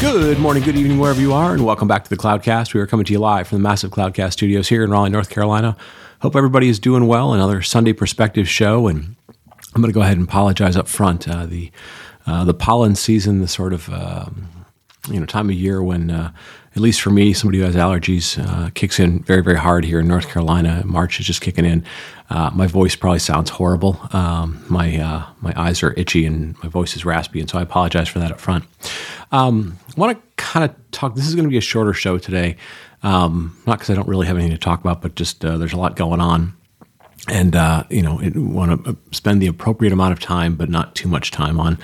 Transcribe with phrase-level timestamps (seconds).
[0.00, 2.72] Good morning, good evening, wherever you are, and welcome back to the Cloudcast.
[2.72, 5.28] We are coming to you live from the massive Cloudcast studios here in Raleigh, North
[5.28, 5.76] Carolina.
[6.22, 7.32] Hope everybody is doing well.
[7.32, 11.28] Another Sunday Perspective show, and I'm going to go ahead and apologize up front.
[11.28, 11.72] Uh, the
[12.28, 14.48] uh, the pollen season, the sort of um,
[15.10, 16.30] you know time of year when, uh,
[16.76, 19.98] at least for me, somebody who has allergies, uh, kicks in very very hard here
[19.98, 20.80] in North Carolina.
[20.86, 21.84] March is just kicking in.
[22.30, 23.98] Uh, my voice probably sounds horrible.
[24.12, 27.62] Um, my uh, my eyes are itchy and my voice is raspy, and so I
[27.62, 28.64] apologize for that up front.
[29.32, 31.14] Um, I want to kind of talk.
[31.14, 32.56] This is going to be a shorter show today,
[33.02, 35.76] um, not because I don't really have anything to talk about, but just there's a
[35.76, 36.54] lot going on
[37.28, 41.08] and uh, you know want to spend the appropriate amount of time, but not too
[41.08, 41.78] much time on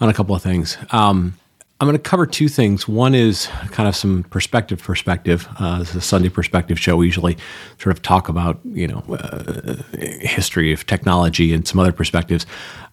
[0.00, 0.76] on a couple of things.
[0.90, 1.34] Um,
[1.78, 2.88] I'm going to cover two things.
[2.88, 4.82] One is kind of some perspective.
[4.82, 5.46] Perspective.
[5.58, 6.96] Uh, this is a Sunday perspective show.
[6.96, 7.36] We usually
[7.78, 12.46] sort of talk about you know uh, history of technology and some other perspectives.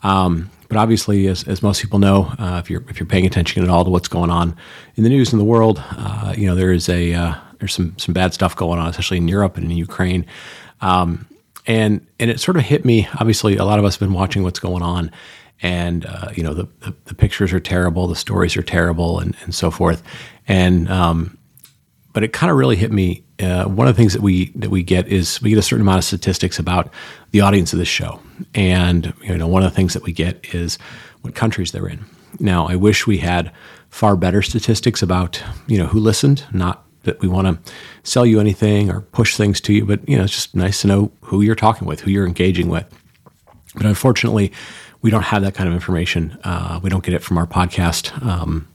[0.03, 3.61] Um, but obviously, as, as most people know, uh, if you're if you're paying attention
[3.61, 4.55] at all to what's going on
[4.95, 7.95] in the news in the world, uh, you know there is a uh, there's some
[7.99, 10.25] some bad stuff going on, especially in Europe and in Ukraine.
[10.81, 11.27] Um,
[11.67, 13.07] and and it sort of hit me.
[13.19, 15.11] Obviously, a lot of us have been watching what's going on,
[15.61, 19.35] and uh, you know the, the, the pictures are terrible, the stories are terrible, and
[19.43, 20.01] and so forth.
[20.47, 21.37] And um,
[22.13, 23.23] but it kind of really hit me.
[23.39, 25.81] Uh, one of the things that we that we get is we get a certain
[25.81, 26.91] amount of statistics about
[27.29, 28.19] the audience of this show,
[28.53, 30.77] and you know one of the things that we get is
[31.21, 32.05] what countries they're in.
[32.39, 33.51] Now, I wish we had
[33.89, 37.73] far better statistics about you know who listened, not that we want to
[38.03, 40.87] sell you anything or push things to you, but you know, it's just nice to
[40.87, 42.85] know who you're talking with, who you're engaging with.
[43.75, 44.51] But unfortunately,
[45.01, 46.37] we don't have that kind of information.
[46.43, 48.67] Uh, we don't get it from our podcast um,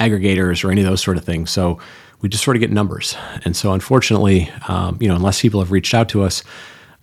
[0.00, 1.50] aggregators or any of those sort of things.
[1.50, 1.78] So
[2.20, 3.16] we just sort of get numbers.
[3.44, 6.42] And so, unfortunately, um, you know, unless people have reached out to us,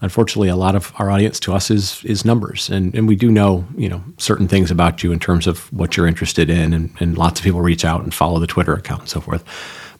[0.01, 3.31] unfortunately, a lot of our audience to us is is numbers, and and we do
[3.31, 6.91] know you know certain things about you in terms of what you're interested in, and,
[6.99, 9.43] and lots of people reach out and follow the Twitter account and so forth.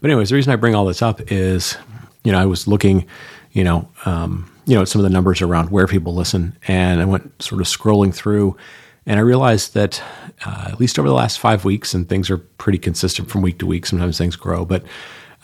[0.02, 1.78] But anyways, the reason I bring all this up is,
[2.24, 3.08] you know, I was looking,
[3.52, 7.06] you know, um, you know, some of the numbers around where people listen, and I
[7.06, 8.58] went sort of scrolling through,
[9.06, 10.02] and I realized that
[10.46, 13.60] uh, at least over the last five weeks, and things are pretty consistent from week
[13.60, 13.86] to week.
[13.86, 14.84] Sometimes things grow, but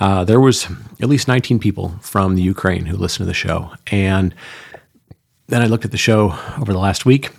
[0.01, 0.67] uh, there was
[0.99, 4.33] at least 19 people from the Ukraine who listened to the show, and
[5.47, 7.29] then I looked at the show over the last week,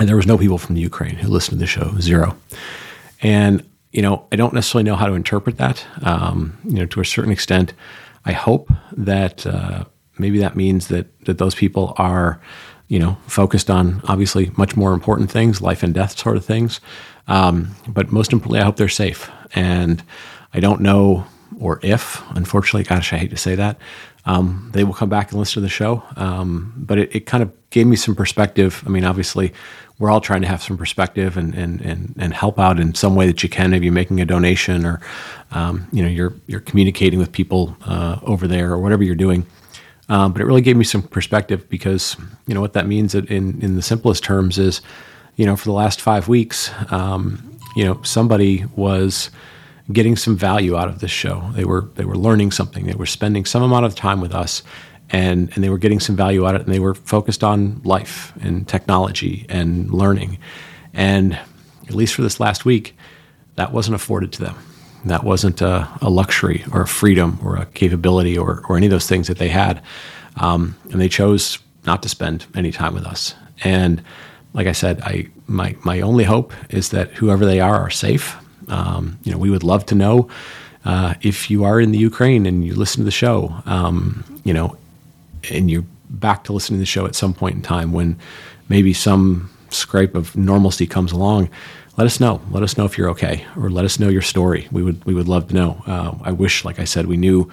[0.00, 2.34] and there was no people from the Ukraine who listened to the show, zero.
[3.20, 5.84] And you know, I don't necessarily know how to interpret that.
[6.02, 7.74] Um, you know, to a certain extent,
[8.24, 9.84] I hope that uh,
[10.18, 12.40] maybe that means that that those people are,
[12.86, 16.80] you know, focused on obviously much more important things, life and death sort of things.
[17.26, 19.30] Um, but most importantly, I hope they're safe.
[19.54, 20.02] And
[20.54, 21.26] I don't know
[21.60, 23.78] or if, unfortunately, gosh, I hate to say that,
[24.24, 26.02] um, they will come back and listen to the show.
[26.16, 28.82] Um, but it, it, kind of gave me some perspective.
[28.86, 29.52] I mean, obviously,
[29.98, 33.14] we're all trying to have some perspective and, and, and, and help out in some
[33.14, 33.70] way that you can.
[33.70, 35.00] Maybe you're making a donation or,
[35.52, 39.46] um, you know, you're, you're communicating with people uh, over there or whatever you're doing.
[40.10, 43.26] Um, but it really gave me some perspective because, you know, what that means in,
[43.62, 44.80] in the simplest terms is,
[45.36, 49.30] you know, for the last five weeks, um, you know, somebody was
[49.92, 51.50] getting some value out of this show.
[51.54, 52.86] They were, they were learning something.
[52.86, 54.62] They were spending some amount of time with us
[55.10, 57.80] and and they were getting some value out of it and they were focused on
[57.84, 60.38] life and technology and learning
[60.92, 61.38] and
[61.86, 62.94] at least for this last week
[63.56, 64.54] that wasn't afforded to them
[65.04, 68.90] That wasn't a, a, luxury or a freedom or a capability or, or any of
[68.90, 69.82] those things that they had.
[70.36, 73.34] Um, and they chose not to spend any time with us.
[73.64, 74.02] And
[74.52, 78.36] like I said, I my my only hope is that whoever they are are safe.
[78.68, 80.28] Um, you know, we would love to know
[80.84, 83.62] uh, if you are in the Ukraine and you listen to the show.
[83.66, 84.76] Um, you know,
[85.50, 88.18] and you're back to listening to the show at some point in time when
[88.68, 91.50] maybe some scrape of normalcy comes along.
[91.96, 92.40] Let us know.
[92.50, 94.68] Let us know if you're okay, or let us know your story.
[94.70, 95.82] We would we would love to know.
[95.86, 97.50] Uh, I wish, like I said, we knew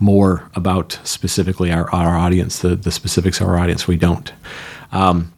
[0.00, 3.86] more about specifically our, our audience, the, the specifics of our audience.
[3.86, 4.32] We don't.
[4.90, 5.32] Um,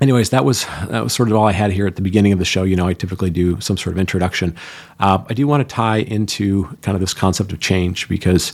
[0.00, 2.38] anyways, that was that was sort of all I had here at the beginning of
[2.38, 2.62] the show.
[2.62, 4.56] You know, I typically do some sort of introduction.
[4.98, 8.52] Uh, I do want to tie into kind of this concept of change because,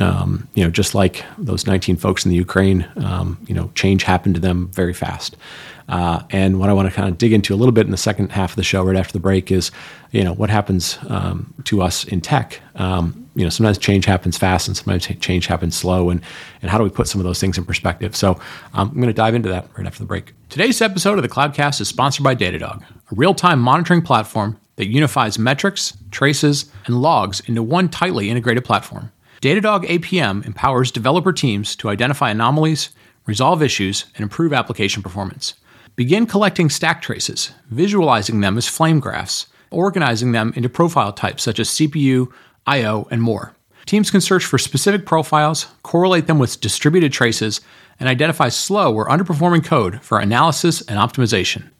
[0.00, 4.02] um, you know, just like those 19 folks in the Ukraine, um, you know, change
[4.02, 5.36] happened to them very fast.
[5.88, 7.96] Uh, and what I want to kind of dig into a little bit in the
[7.96, 9.70] second half of the show, right after the break, is
[10.10, 12.60] you know what happens um, to us in tech.
[12.76, 16.20] Um, you know, sometimes change happens fast, and sometimes change happens slow, and
[16.60, 18.16] and how do we put some of those things in perspective?
[18.16, 18.32] So
[18.74, 20.34] um, I'm going to dive into that right after the break.
[20.48, 25.38] Today's episode of the Cloudcast is sponsored by Datadog, a real-time monitoring platform that unifies
[25.38, 29.12] metrics, traces, and logs into one tightly integrated platform.
[29.40, 32.90] Datadog APM empowers developer teams to identify anomalies,
[33.24, 35.54] resolve issues, and improve application performance.
[35.94, 41.60] Begin collecting stack traces, visualizing them as flame graphs, organizing them into profile types such
[41.60, 42.32] as CPU,
[42.66, 43.54] I/O, and more.
[43.86, 47.60] Teams can search for specific profiles, correlate them with distributed traces,
[47.98, 51.70] and identify slow or underperforming code for analysis and optimization.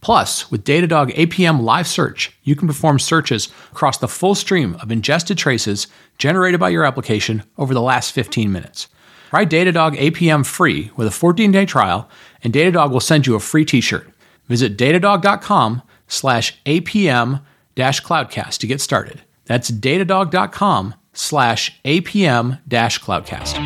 [0.00, 4.92] Plus, with Datadog APM Live Search, you can perform searches across the full stream of
[4.92, 5.86] ingested traces
[6.18, 8.88] generated by your application over the last 15 minutes.
[9.30, 12.08] Try Datadog APM free with a 14-day trial,
[12.42, 14.08] and Datadog will send you a free t-shirt.
[14.46, 17.40] Visit datadog.com slash APM
[17.74, 19.23] cloudcast to get started.
[19.46, 23.58] That's datadog.com slash APM dash cloudcast.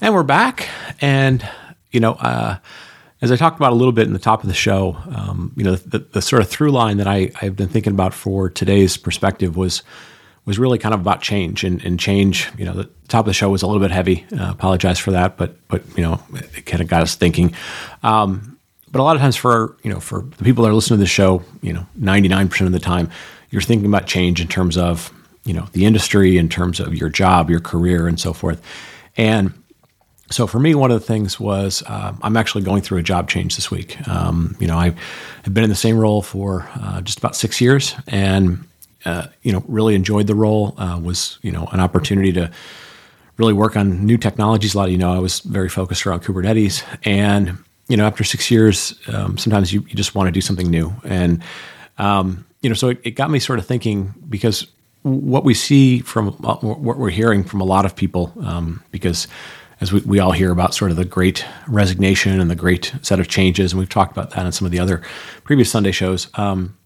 [0.00, 0.68] And we're back.
[1.00, 1.48] And,
[1.90, 2.58] you know, uh,
[3.22, 5.64] as I talked about a little bit in the top of the show, um, you
[5.64, 8.96] know, the, the, sort of through line that I, I've been thinking about for today's
[8.96, 9.82] perspective was
[10.44, 12.48] was really kind of about change and, and change.
[12.56, 14.24] You know, the top of the show was a little bit heavy.
[14.32, 17.52] Uh, apologize for that, but but you know, it kind of got us thinking.
[18.02, 18.58] Um,
[18.92, 21.02] but a lot of times for you know for the people that are listening to
[21.02, 23.10] the show, you know, ninety nine percent of the time,
[23.50, 25.12] you're thinking about change in terms of
[25.44, 28.60] you know the industry, in terms of your job, your career, and so forth.
[29.16, 29.52] And
[30.30, 33.28] so for me, one of the things was uh, I'm actually going through a job
[33.28, 34.06] change this week.
[34.08, 34.94] Um, you know, I
[35.44, 38.66] have been in the same role for uh, just about six years, and
[39.04, 40.74] uh, you know, really enjoyed the role.
[40.78, 42.50] Uh, was you know an opportunity to
[43.36, 44.74] really work on new technologies.
[44.74, 47.56] A lot of you know I was very focused around Kubernetes, and
[47.88, 50.92] you know after six years, um, sometimes you, you just want to do something new,
[51.04, 51.40] and
[51.98, 54.66] um, you know so it, it, got me sort of thinking because
[55.02, 59.28] what we see from uh, what we're hearing from a lot of people, um, because
[59.80, 63.20] as we, we all hear about sort of the great resignation and the great set
[63.20, 65.00] of changes, and we've talked about that in some of the other
[65.44, 66.26] previous Sunday shows.
[66.34, 66.76] Um,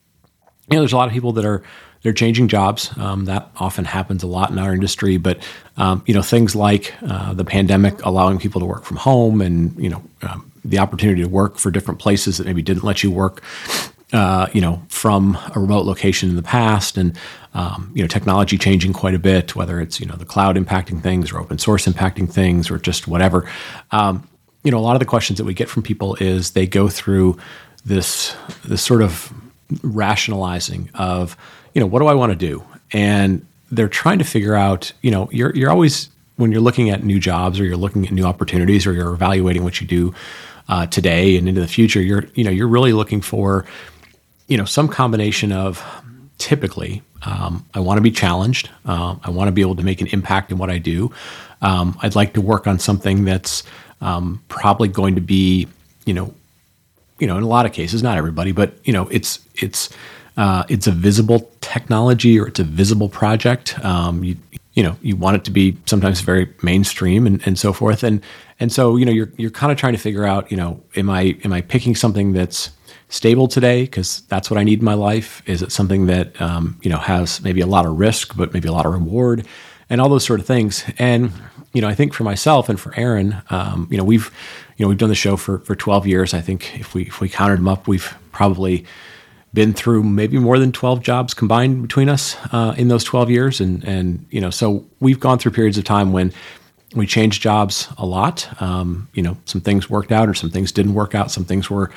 [0.69, 1.63] you know, there's a lot of people that are
[2.03, 2.95] they're changing jobs.
[2.99, 5.17] Um, that often happens a lot in our industry.
[5.17, 5.39] But
[5.79, 9.83] um, you know, things like uh, the pandemic allowing people to work from home, and
[9.83, 13.11] you know, um, the opportunity to work for different places that maybe didn't let you
[13.11, 13.43] work.
[14.13, 17.17] Uh, you know, from a remote location in the past, and
[17.55, 19.55] um, you know, technology changing quite a bit.
[19.55, 23.07] Whether it's you know the cloud impacting things, or open source impacting things, or just
[23.07, 23.49] whatever.
[23.93, 24.29] Um,
[24.65, 26.89] you know, a lot of the questions that we get from people is they go
[26.89, 27.39] through
[27.85, 29.33] this this sort of
[29.83, 31.37] rationalizing of
[31.75, 32.65] you know, what do I want to do?
[32.93, 37.05] And they're trying to figure out, you know, you're you're always when you're looking at
[37.05, 40.15] new jobs or you're looking at new opportunities or you're evaluating what you do
[40.69, 43.65] uh, today and into the future, you're you know you're really looking for,
[44.51, 45.83] you know, some combination of
[46.37, 48.69] typically um, I want to be challenged.
[48.85, 51.13] Uh, I want to be able to make an impact in what I do.
[51.63, 53.63] Um, I'd like to work on something that's
[54.01, 55.69] um, probably going to be,
[56.05, 56.35] you know,
[57.19, 59.91] you know, in a lot of cases, not everybody, but you know, it's it's
[60.37, 63.79] uh, it's a visible technology or it's a visible project.
[63.85, 64.37] Um, you,
[64.75, 68.03] you know, you want it to be sometimes very mainstream and, and so forth.
[68.03, 68.23] And,
[68.59, 71.11] and so, you know, you're, you're kind of trying to figure out, you know, am
[71.11, 72.71] I, am I picking something that's
[73.11, 73.87] stable today?
[73.87, 75.43] Cause that's what I need in my life.
[75.47, 78.69] Is it something that, um, you know, has maybe a lot of risk, but maybe
[78.69, 79.47] a lot of reward
[79.91, 80.85] and all those sort of things.
[80.99, 81.33] And,
[81.75, 84.31] you know, I think for myself and for Aaron, um, you know, we've,
[84.77, 86.33] you know, we've done the show for, for 12 years.
[86.33, 88.87] I think if we, if we counted them up, we've probably,
[89.53, 93.61] been through maybe more than 12 jobs combined between us uh, in those 12 years
[93.61, 96.33] and and you know so we've gone through periods of time when
[96.95, 100.71] we changed jobs a lot um, you know some things worked out or some things
[100.71, 101.91] didn't work out some things were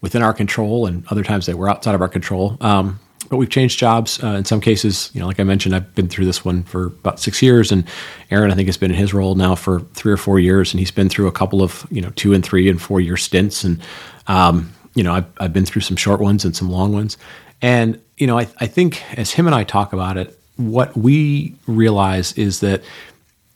[0.00, 2.98] within our control and other times they were outside of our control um,
[3.28, 5.10] but we've changed jobs uh, in some cases.
[5.12, 7.84] You know, like I mentioned, I've been through this one for about six years, and
[8.30, 10.80] Aaron, I think, has been in his role now for three or four years, and
[10.80, 13.64] he's been through a couple of you know two and three and four year stints,
[13.64, 13.80] and
[14.28, 17.16] um, you know, I've, I've been through some short ones and some long ones,
[17.62, 21.54] and you know, I, I think as him and I talk about it, what we
[21.66, 22.82] realize is that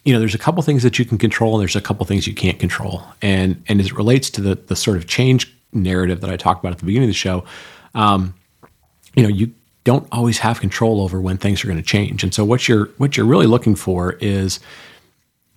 [0.04, 2.26] you know there's a couple things that you can control and there's a couple things
[2.26, 6.21] you can't control and and as it relates to the the sort of change narrative
[6.21, 7.45] that i talked about at the beginning of the show
[7.95, 8.35] um,
[9.15, 9.53] you know you
[9.85, 12.87] don't always have control over when things are going to change and so what you're
[12.99, 14.61] what you're really looking for is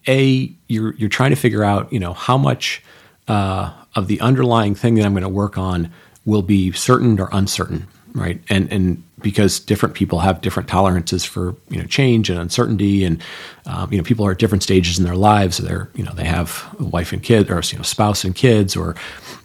[0.07, 2.81] a you're you're trying to figure out you know how much
[3.27, 5.91] uh, of the underlying thing that i'm going to work on
[6.25, 11.55] will be certain or uncertain right and and because different people have different tolerances for
[11.69, 13.23] you know change and uncertainty, and
[13.65, 15.57] um, you know people are at different stages in their lives.
[15.57, 18.75] They're you know they have a wife and kid, or you know spouse and kids,
[18.75, 18.95] or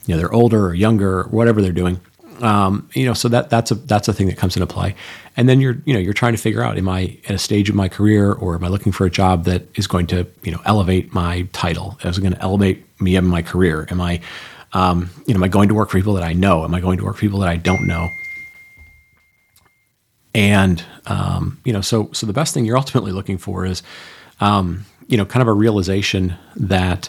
[0.09, 2.00] you know they're older or younger, or whatever they're doing.
[2.41, 4.97] Um, you know, so that that's a that's a thing that comes into play.
[5.37, 7.69] And then you're you know you're trying to figure out: Am I at a stage
[7.69, 10.50] of my career, or am I looking for a job that is going to you
[10.50, 11.99] know elevate my title?
[12.03, 13.87] Is it going to elevate me in my career?
[13.91, 14.21] Am I
[14.73, 16.65] um, you know, am I going to work for people that I know?
[16.65, 18.11] Am I going to work for people that I don't know?
[20.35, 23.83] And um, you know, so so the best thing you're ultimately looking for is,
[24.41, 27.09] um, you know, kind of a realization that,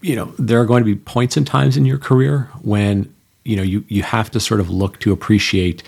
[0.00, 3.12] you know, there are going to be points and times in your career when
[3.44, 5.82] you know you you have to sort of look to appreciate,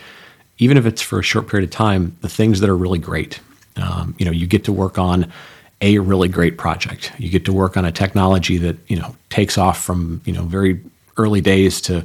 [0.59, 3.41] even if it's for a short period of time, the things that are really great.
[3.77, 5.33] Um, you know, you get to work on
[5.81, 7.13] a really great project.
[7.19, 10.43] You get to work on a technology that you know takes off from you know
[10.45, 10.81] very
[11.17, 12.05] early days to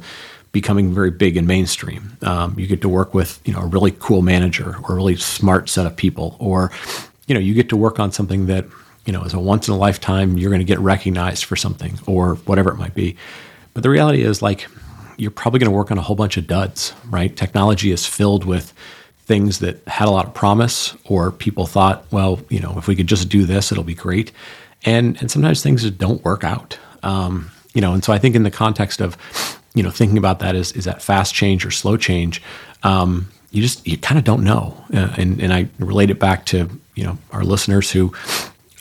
[0.52, 2.16] becoming very big and mainstream.
[2.22, 5.16] Um, you get to work with you know a really cool manager or a really
[5.16, 6.70] smart set of people, or
[7.26, 8.64] you know you get to work on something that
[9.08, 10.36] you know is a once in a lifetime.
[10.36, 13.16] You're going to get recognized for something or whatever it might be.
[13.72, 14.68] But the reality is like
[15.16, 17.34] you're probably going to work on a whole bunch of duds, right?
[17.34, 18.74] Technology is filled with
[19.22, 22.94] things that had a lot of promise, or people thought, well, you know, if we
[22.94, 24.30] could just do this, it'll be great.
[24.84, 26.78] And and sometimes things just don't work out.
[27.02, 29.16] Um, you know, and so I think in the context of
[29.72, 32.42] you know, thinking about that is is that fast change or slow change?
[32.82, 36.44] Um, you just you kind of don't know, uh, and and I relate it back
[36.46, 38.12] to you know our listeners who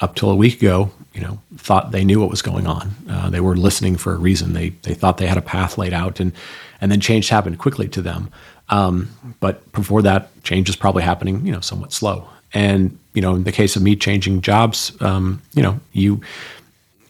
[0.01, 2.93] up till a week ago, you know, thought they knew what was going on.
[3.09, 4.53] Uh, they were listening for a reason.
[4.53, 6.31] They they thought they had a path laid out, and
[6.79, 8.29] and then change happened quickly to them.
[8.69, 12.27] Um, but before that, change is probably happening, you know, somewhat slow.
[12.53, 16.21] And you know, in the case of me changing jobs, um, you know, you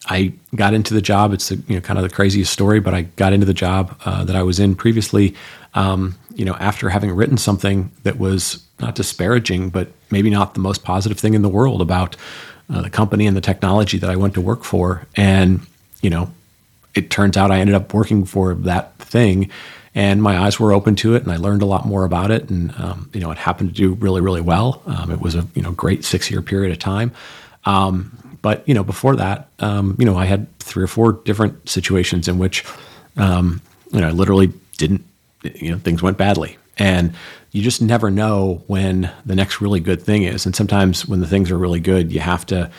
[0.09, 1.33] I got into the job.
[1.33, 4.23] It's you know kind of the craziest story, but I got into the job uh,
[4.23, 5.35] that I was in previously.
[5.73, 10.59] Um, you know, after having written something that was not disparaging, but maybe not the
[10.59, 12.15] most positive thing in the world about
[12.69, 15.61] uh, the company and the technology that I went to work for, and
[16.01, 16.31] you know,
[16.95, 19.49] it turns out I ended up working for that thing,
[19.95, 22.49] and my eyes were open to it, and I learned a lot more about it,
[22.49, 24.81] and um, you know, it happened to do really, really well.
[24.85, 27.11] Um, it was a you know great six year period of time.
[27.65, 31.67] Um, but you know, before that, um, you know, I had three or four different
[31.67, 32.63] situations in which,
[33.17, 35.03] um, you know, I literally didn't,
[35.43, 37.13] you know, things went badly, and
[37.51, 40.45] you just never know when the next really good thing is.
[40.45, 42.69] And sometimes when the things are really good, you have to,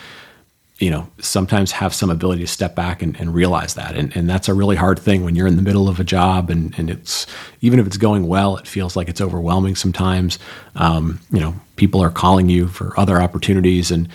[0.77, 3.95] you know, sometimes have some ability to step back and, and realize that.
[3.95, 6.49] And, and that's a really hard thing when you're in the middle of a job
[6.49, 7.25] and, and it's,
[7.61, 10.39] even if it's going well, it feels like it's overwhelming sometimes.
[10.75, 14.07] Um, you know, people are calling you for other opportunities and,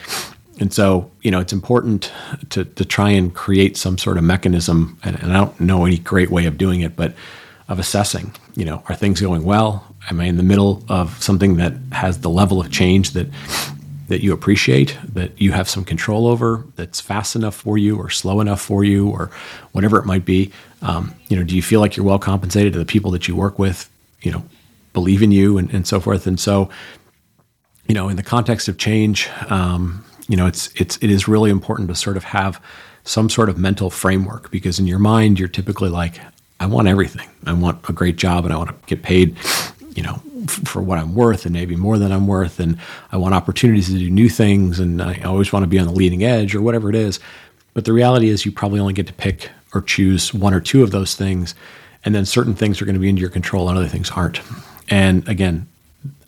[0.60, 2.12] and so, you know, it's important
[2.50, 4.98] to, to try and create some sort of mechanism.
[5.02, 7.14] And, and, I don't know any great way of doing it, but
[7.68, 9.94] of assessing, you know, are things going well?
[10.10, 13.28] Am I in the middle of something that has the level of change that
[14.08, 18.10] that you appreciate, that you have some control over, that's fast enough for you or
[18.10, 19.30] slow enough for you or
[19.72, 20.52] whatever it might be?
[20.82, 22.74] Um, you know, do you feel like you're well compensated?
[22.74, 23.90] Do the people that you work with,
[24.20, 24.44] you know,
[24.92, 26.26] believe in you and, and so forth?
[26.26, 26.68] And so,
[27.88, 31.50] you know, in the context of change, um, you know, it's it's it is really
[31.50, 32.60] important to sort of have
[33.04, 36.20] some sort of mental framework because in your mind you're typically like,
[36.60, 37.28] I want everything.
[37.46, 39.36] I want a great job and I want to get paid,
[39.94, 42.78] you know, f- for what I'm worth and maybe more than I'm worth and
[43.12, 45.92] I want opportunities to do new things and I always want to be on the
[45.92, 47.20] leading edge or whatever it is.
[47.74, 50.82] But the reality is you probably only get to pick or choose one or two
[50.82, 51.54] of those things
[52.04, 54.40] and then certain things are going to be into your control and other things aren't.
[54.88, 55.66] And again,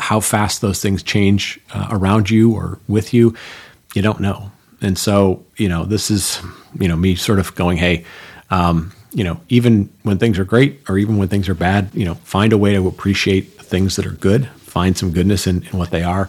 [0.01, 3.37] how fast those things change uh, around you or with you
[3.97, 4.53] you don't know.
[4.83, 6.41] And so, you know, this is,
[6.79, 8.05] you know, me sort of going, hey,
[8.51, 12.05] um, you know, even when things are great or even when things are bad, you
[12.05, 15.79] know, find a way to appreciate things that are good, find some goodness in, in
[15.79, 16.29] what they are.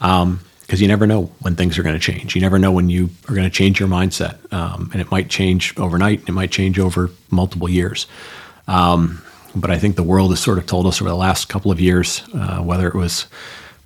[0.00, 2.34] Um, because you never know when things are going to change.
[2.34, 5.30] You never know when you are going to change your mindset, um, and it might
[5.30, 6.28] change overnight.
[6.28, 8.06] It might change over multiple years.
[8.66, 9.22] Um,
[9.56, 11.80] but I think the world has sort of told us over the last couple of
[11.80, 13.26] years, uh, whether it was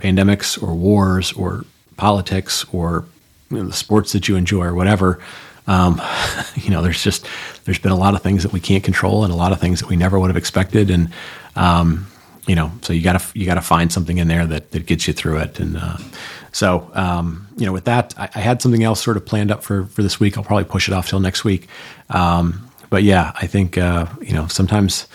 [0.00, 1.64] pandemics or wars or
[1.96, 3.04] politics or
[3.48, 5.20] you know, the sports that you enjoy or whatever.
[5.66, 6.00] Um,
[6.56, 7.26] you know, there's just
[7.64, 9.80] there's been a lot of things that we can't control and a lot of things
[9.80, 11.12] that we never would have expected, and
[11.56, 12.06] um,
[12.46, 15.12] you know, so you gotta you gotta find something in there that that gets you
[15.14, 15.60] through it.
[15.60, 15.98] And uh,
[16.50, 19.62] so, um, you know, with that, I, I, had something else sort of planned up
[19.62, 20.36] for for this week.
[20.36, 21.68] I'll probably push it off till next week.
[22.10, 25.06] Um, but yeah, I think uh, you know sometimes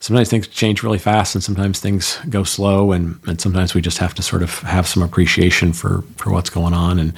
[0.00, 3.98] sometimes things change really fast, and sometimes things go slow, and and sometimes we just
[3.98, 6.98] have to sort of have some appreciation for for what's going on.
[6.98, 7.14] And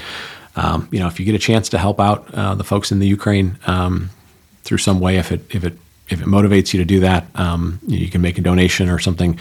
[0.56, 2.98] um, you know, if you get a chance to help out uh, the folks in
[2.98, 4.10] the Ukraine um,
[4.64, 7.78] through some way, if it if it if it motivates you to do that, um,
[7.86, 9.38] you can make a donation or something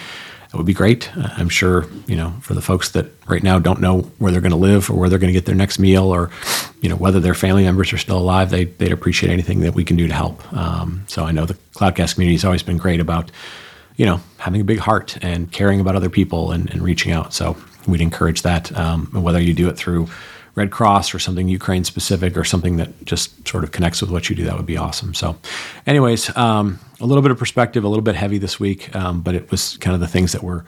[0.56, 1.16] that would be great.
[1.18, 4.42] Uh, I'm sure, you know, for the folks that right now don't know where they're
[4.42, 6.32] going to live or where they're going to get their next meal or,
[6.82, 9.84] you know, whether their family members are still alive, they, would appreciate anything that we
[9.84, 10.54] can do to help.
[10.54, 13.32] Um, so I know the Cloudcast community has always been great about,
[13.98, 17.34] you know, having a big heart and caring about other people and, and reaching out.
[17.34, 17.58] So
[17.88, 18.76] we'd encourage that.
[18.78, 20.08] Um, whether you do it through
[20.56, 24.30] Red Cross or something Ukraine specific or something that just sort of connects with what
[24.30, 25.14] you do, that would be awesome.
[25.14, 25.38] So,
[25.86, 29.36] anyways, um, a little bit of perspective, a little bit heavy this week, um, but
[29.36, 30.66] it was kind of the things that were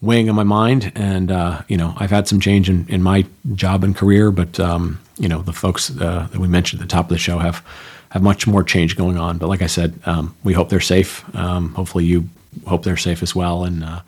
[0.00, 0.92] weighing on my mind.
[0.94, 4.60] And, uh, you know, I've had some change in, in my job and career, but,
[4.60, 7.38] um, you know, the folks uh, that we mentioned at the top of the show
[7.38, 7.64] have,
[8.10, 9.38] have much more change going on.
[9.38, 11.24] But like I said, um, we hope they're safe.
[11.34, 12.28] Um, hopefully you
[12.66, 13.64] hope they're safe as well.
[13.64, 14.00] And, uh,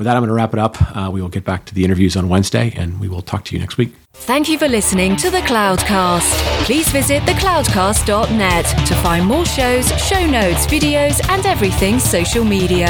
[0.00, 0.96] with that, I'm going to wrap it up.
[0.96, 3.54] Uh, we will get back to the interviews on Wednesday, and we will talk to
[3.54, 3.92] you next week.
[4.14, 6.64] Thank you for listening to the Cloudcast.
[6.64, 12.88] Please visit thecloudcast.net to find more shows, show notes, videos, and everything social media.